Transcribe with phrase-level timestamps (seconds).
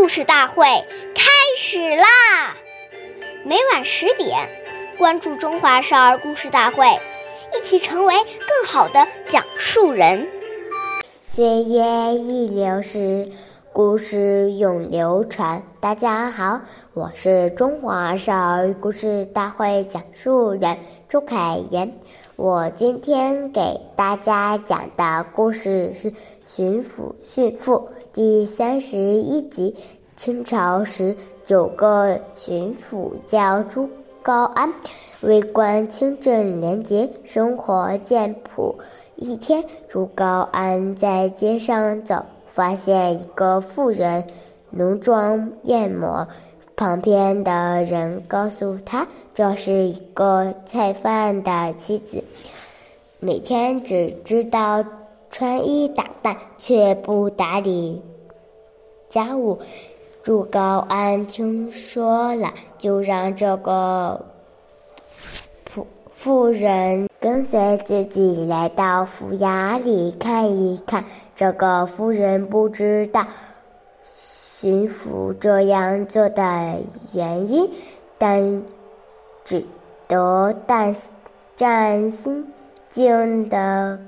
[0.00, 0.64] 故事大会
[1.14, 2.56] 开始啦！
[3.44, 4.48] 每晚十点，
[4.96, 6.86] 关注《中华少儿故事大会》，
[7.54, 10.26] 一起成为更好的讲述人。
[11.22, 13.30] 岁月易流逝，
[13.74, 15.62] 故事永流传。
[15.80, 16.62] 大家好，
[16.94, 20.78] 我是中华少儿故事大会讲述人
[21.10, 22.00] 周凯言。
[22.42, 26.10] 我今天给大家讲的故事是
[26.42, 27.74] 《巡抚训父》
[28.14, 29.76] 第三十一集。
[30.16, 31.14] 清朝时
[31.48, 33.90] 有个巡抚叫朱
[34.22, 34.72] 高安，
[35.20, 38.78] 为官清正廉洁，生活简朴。
[39.16, 44.24] 一天，朱高安在街上走，发现一个妇人
[44.70, 46.26] 浓妆艳抹。
[46.80, 52.24] 旁边的人告诉他，这是一个菜贩的妻子，
[53.18, 54.82] 每天只知道
[55.30, 58.00] 穿衣打扮，却不打理
[59.10, 59.60] 家务。
[60.22, 64.24] 朱高安听说了，就让这个
[65.66, 71.04] 妇妇人跟随自己来到府衙里看一看。
[71.36, 73.26] 这个妇人不知道。
[74.60, 76.42] 巡抚这样做的
[77.14, 77.70] 原因，
[78.18, 78.62] 但
[79.42, 79.64] 只
[80.06, 80.94] 得但
[81.56, 82.52] 战心
[82.90, 83.98] 惊的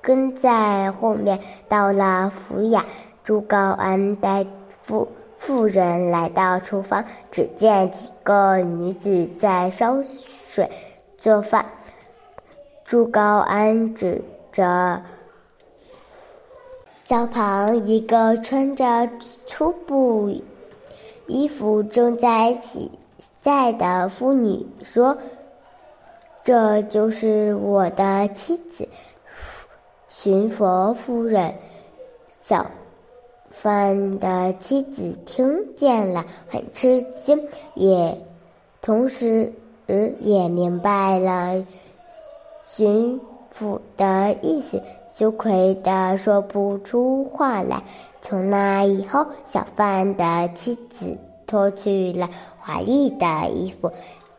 [0.00, 1.40] 跟在后面。
[1.68, 2.84] 到了府衙，
[3.24, 4.46] 朱高安带
[4.80, 10.70] 妇妇人来到厨房，只见几个女子在烧水
[11.18, 11.66] 做饭。
[12.84, 15.02] 朱高安指着。
[17.08, 19.08] 灶旁，一个穿着
[19.46, 20.42] 粗布
[21.28, 22.90] 衣服、正在洗
[23.40, 25.16] 菜的妇女说
[26.42, 28.88] ：“这就是我的妻子，
[30.08, 31.54] 巡佛夫人。”
[32.42, 32.72] 小
[33.50, 38.20] 贩的妻子听见了，很吃惊，也
[38.82, 39.52] 同时
[40.18, 41.64] 也明白了
[42.66, 43.20] 巡。
[43.58, 47.82] 府的意思，羞愧的说不出话来。
[48.20, 52.28] 从那以后，小贩的妻子脱去了
[52.58, 53.90] 华丽的衣服，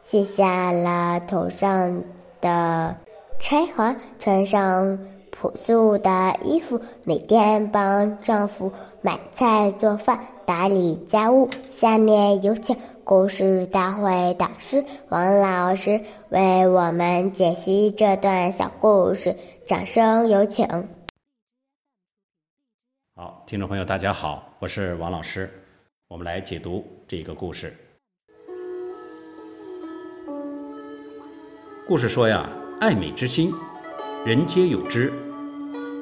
[0.02, 2.04] 卸下了头上
[2.42, 2.96] 的
[3.40, 5.00] 钗环，穿上。
[5.40, 8.72] 朴素的衣服，每天帮丈夫
[9.02, 11.48] 买菜、做饭、打理家务。
[11.70, 19.36] 下面有请故事大会导师王老师为我们解析这段小故事，
[19.68, 20.68] 掌声有请。
[23.16, 25.48] 好，听众朋友，大家好，我是王老师，
[26.08, 27.72] 我们来解读这个故事。
[31.88, 32.50] 故事说呀，
[32.82, 33.54] 爱美之心，
[34.26, 35.14] 人皆有之。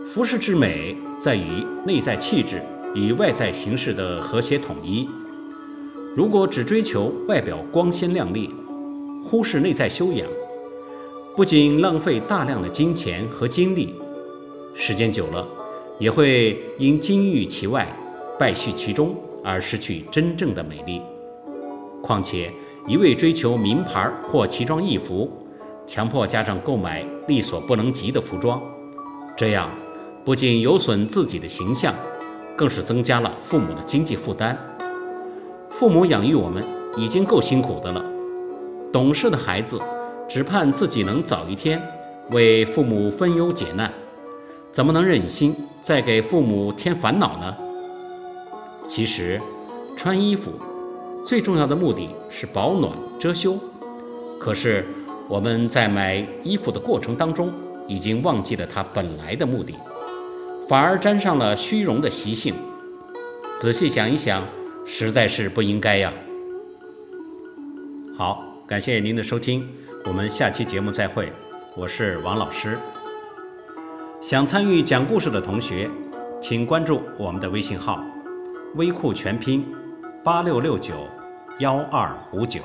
[0.05, 2.61] 服饰之美在于内在气质
[2.93, 5.09] 与外在形式的和谐统一。
[6.15, 8.53] 如果只追求外表光鲜亮丽，
[9.23, 10.27] 忽视内在修养，
[11.35, 13.95] 不仅浪费大量的金钱和精力，
[14.75, 15.45] 时间久了，
[15.99, 17.87] 也会因金玉其外，
[18.37, 21.01] 败絮其中而失去真正的美丽。
[22.03, 22.53] 况且，
[22.87, 25.29] 一味追求名牌或奇装异服，
[25.87, 28.61] 强迫家长购买力所不能及的服装，
[29.35, 29.67] 这样。
[30.25, 31.93] 不仅有损自己的形象，
[32.55, 34.57] 更是增加了父母的经济负担。
[35.69, 36.65] 父母养育我们
[36.97, 38.03] 已经够辛苦的了，
[38.91, 39.79] 懂事的孩子
[40.27, 41.79] 只盼自己能早一天
[42.31, 43.93] 为父母分忧解难，
[44.71, 47.55] 怎么能忍心再给父母添烦恼呢？
[48.87, 49.39] 其实，
[49.95, 50.51] 穿衣服
[51.23, 53.59] 最重要的目的是保暖遮羞，
[54.39, 54.83] 可是
[55.29, 57.53] 我们在买衣服的过程当中，
[57.87, 59.75] 已经忘记了它本来的目的。
[60.67, 62.55] 反而沾上了虚荣的习性，
[63.55, 64.43] 仔细想一想，
[64.83, 66.11] 实在是不应该呀。
[68.17, 69.67] 好，感谢您的收听，
[70.05, 71.31] 我们下期节目再会，
[71.75, 72.79] 我是王老师。
[74.21, 75.87] 想参与讲故事的同学，
[76.41, 78.03] 请关注我们的微信号
[78.73, 79.63] “微库全拼
[80.23, 81.07] 八六六九
[81.59, 82.59] 幺二五九”。